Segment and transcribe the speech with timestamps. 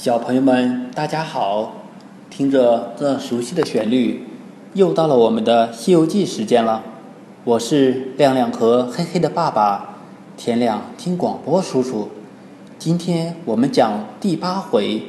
[0.00, 1.72] 小朋友们，大家好！
[2.30, 4.28] 听着这熟悉的旋律，
[4.74, 6.84] 又到了我们的《西游记》时间了。
[7.42, 9.96] 我是亮亮和黑黑的爸爸，
[10.36, 12.10] 天亮听广播叔叔。
[12.78, 15.02] 今天我们讲第八回：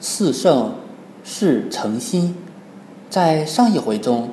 [0.00, 0.72] 四圣
[1.22, 2.34] 是诚心。
[3.08, 4.30] 在上一回中，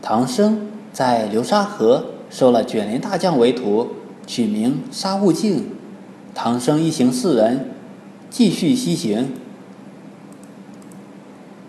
[0.00, 3.88] 唐僧在流沙河收了卷帘大将为徒，
[4.24, 5.66] 取名沙悟净。
[6.32, 7.70] 唐僧一行四人。
[8.34, 9.28] 继续西行，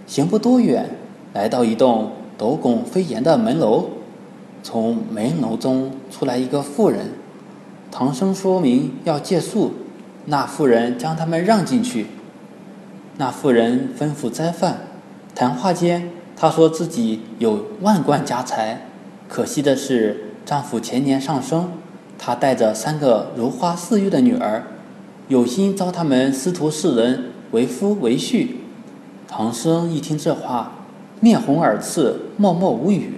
[0.08, 0.90] 行不多远，
[1.32, 3.90] 来到一栋斗拱飞檐的门楼。
[4.64, 7.12] 从门楼中出来一个妇人，
[7.92, 9.74] 唐僧说明要借宿，
[10.26, 12.08] 那妇人将他们让进去。
[13.18, 14.88] 那妇人吩咐斋饭，
[15.36, 18.88] 谈话间，她说自己有万贯家财，
[19.30, 21.74] 可惜的是丈夫前年上生，
[22.18, 24.64] 她带着三个如花似玉的女儿。
[25.28, 28.48] 有心招他们师徒四人为夫为婿，
[29.28, 30.74] 唐僧一听这话，
[31.20, 33.14] 面红耳赤，默默无语。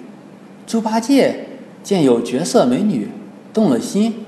[0.66, 1.49] 猪八戒
[1.83, 3.09] 见有绝色美女，
[3.53, 4.25] 动了心，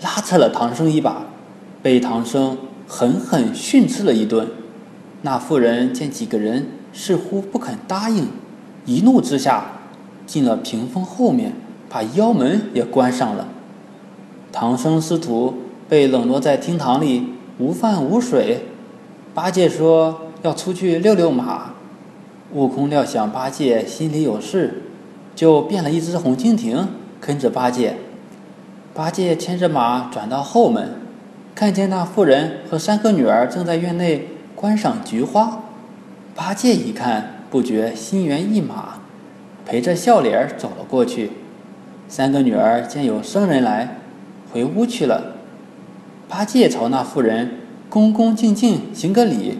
[0.00, 1.26] 拉扯了唐僧一把，
[1.82, 4.46] 被唐僧狠狠训斥了一顿。
[5.22, 8.28] 那妇人见几个人似乎不肯答应，
[8.84, 9.72] 一怒之下，
[10.26, 11.54] 进了屏风后面，
[11.88, 13.48] 把腰门也关上了。
[14.52, 15.54] 唐僧师徒。
[15.88, 18.66] 被冷落在厅堂里，无饭无水。
[19.34, 21.72] 八戒说要出去遛遛马。
[22.52, 24.82] 悟空料想八戒心里有事，
[25.34, 26.88] 就变了一只红蜻蜓
[27.20, 27.96] 跟着八戒。
[28.94, 30.90] 八戒牵着马转到后门，
[31.54, 35.60] 看见那妇人和三个女儿正在院内观赏菊花。
[36.34, 38.94] 八戒一看，不觉心猿意马，
[39.66, 41.32] 陪着笑脸走了过去。
[42.08, 43.98] 三个女儿见有生人来，
[44.52, 45.35] 回屋去了。
[46.28, 49.58] 八戒朝那妇人恭恭敬敬行个礼，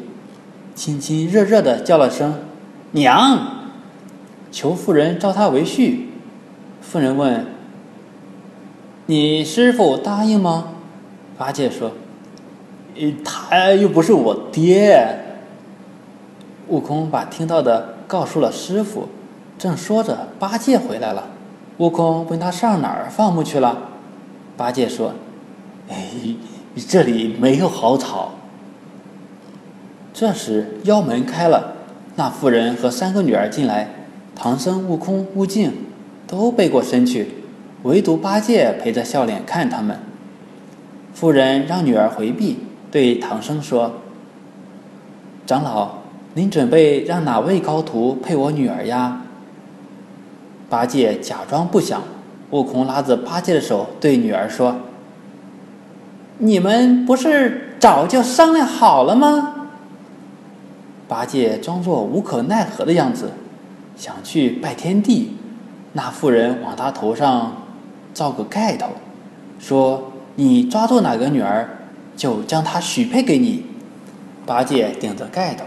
[0.75, 2.41] 亲亲热热的叫了声
[2.91, 3.69] “娘”，
[4.51, 6.01] 求妇人招他为婿。
[6.83, 7.47] 妇人问
[9.07, 10.73] ：“你师傅答应吗？”
[11.39, 11.93] 八戒说
[12.99, 15.21] ：“呃他又不是我爹。”
[16.69, 19.09] 悟空把听到的告诉了师傅，
[19.57, 21.29] 正说着，八戒回来了。
[21.79, 23.79] 悟空问他上哪儿放牧去了，
[24.57, 25.15] 八戒说
[25.89, 25.95] ：“哎。”
[26.83, 28.33] 这里没有好草。
[30.13, 31.75] 这时腰门开了，
[32.17, 33.91] 那妇人和三个女儿进来，
[34.35, 35.73] 唐僧、悟空、悟净
[36.27, 37.29] 都背过身去，
[37.83, 39.99] 唯独八戒陪着笑脸看他们。
[41.13, 42.59] 妇人让女儿回避，
[42.91, 43.93] 对唐僧说
[45.47, 45.99] ：“长老，
[46.35, 49.23] 您准备让哪位高徒配我女儿呀？”
[50.69, 52.03] 八戒假装不想，
[52.51, 54.77] 悟空拉着八戒的手对女儿说。
[56.39, 59.55] 你们不是早就商量好了吗？
[61.09, 63.31] 八戒装作无可奈何的样子，
[63.97, 65.37] 想去拜天地。
[65.95, 67.63] 那妇人往他头上
[68.13, 68.89] 罩个盖头，
[69.59, 71.79] 说：“你抓住哪个女儿，
[72.17, 73.65] 就将她许配给你。”
[74.45, 75.65] 八戒顶着盖头，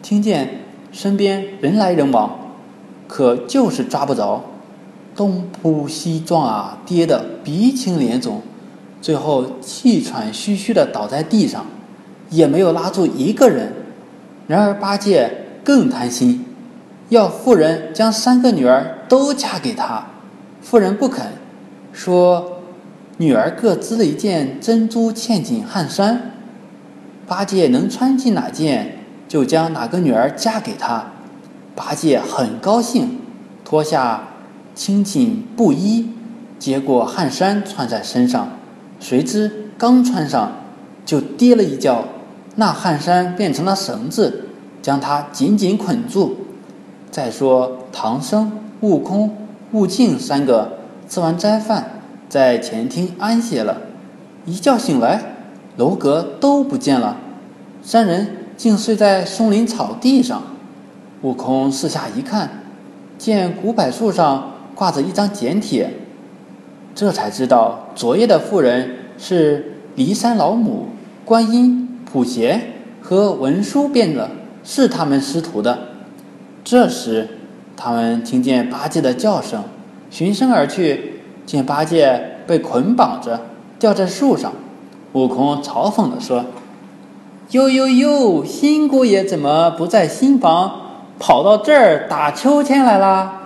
[0.00, 0.60] 听见
[0.92, 2.38] 身边人来人往，
[3.08, 4.44] 可就是抓不着，
[5.16, 8.40] 东扑西撞啊，跌得鼻青脸肿。
[9.04, 11.66] 最后气喘吁吁的倒在地上，
[12.30, 13.70] 也没有拉住一个人。
[14.46, 15.30] 然而八戒
[15.62, 16.42] 更贪心，
[17.10, 20.06] 要妇人将三个女儿都嫁给他。
[20.62, 21.26] 妇人不肯，
[21.92, 22.62] 说
[23.18, 26.30] 女儿各织了一件珍珠嵌锦汗衫，
[27.26, 31.04] 八戒能穿进哪件，就将哪个女儿嫁给他。
[31.74, 33.18] 八戒很高兴，
[33.66, 34.28] 脱下
[34.74, 36.08] 青锦布衣，
[36.58, 38.48] 接过汗衫穿在身上。
[39.04, 40.50] 谁知刚穿上，
[41.04, 42.04] 就跌了一跤，
[42.56, 44.46] 那汗衫变成了绳子，
[44.80, 46.38] 将他紧紧捆住。
[47.10, 48.50] 再说唐僧、
[48.80, 49.36] 悟空、
[49.72, 52.00] 悟净三个吃完斋饭，
[52.30, 53.76] 在前厅安歇了，
[54.46, 55.22] 一觉醒来，
[55.76, 57.18] 楼阁都不见了，
[57.82, 60.42] 三人竟睡在松林草地上。
[61.20, 62.48] 悟空四下一看，
[63.18, 65.92] 见古柏树上挂着一张简帖。
[66.96, 68.88] 这才知道，昨夜的妇人
[69.18, 70.88] 是骊山老母、
[71.24, 72.60] 观音、普贤
[73.00, 74.30] 和文殊变的，
[74.62, 75.78] 是他们师徒的。
[76.62, 77.28] 这时，
[77.76, 79.62] 他们听见八戒的叫声，
[80.10, 83.40] 循声而去，见八戒被捆绑着，
[83.78, 84.52] 吊在树上。
[85.12, 86.44] 悟空嘲讽地说
[87.50, 90.80] ：“呦呦呦，新姑爷怎么不在新房，
[91.18, 93.42] 跑到这儿打秋千来啦？”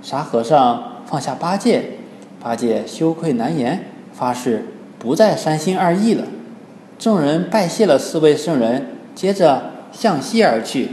[0.00, 1.98] 沙和尚放下八戒。
[2.40, 4.64] 八戒羞愧难言，发誓
[5.06, 6.24] 不再三心二意了。
[6.98, 10.88] 众人拜谢了四位圣人，接着向西而去。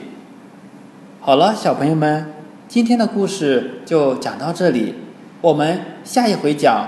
[1.19, 2.31] 好了，小朋友们，
[2.67, 4.93] 今天的故事就讲到这里，
[5.41, 6.87] 我们下一回讲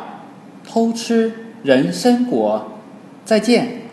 [0.64, 1.34] 偷吃
[1.64, 2.74] 人参果，
[3.26, 3.85] 再见。